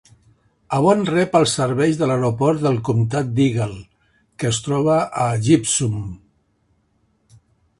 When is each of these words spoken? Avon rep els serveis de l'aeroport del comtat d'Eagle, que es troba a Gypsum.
Avon 0.75 1.01
rep 1.09 1.35
els 1.39 1.51
serveis 1.59 1.99
de 1.99 2.07
l'aeroport 2.11 2.63
del 2.63 2.79
comtat 2.89 3.29
d'Eagle, 3.41 3.77
que 4.43 4.49
es 4.55 4.61
troba 4.69 4.97
a 5.27 5.29
Gypsum. 5.49 6.01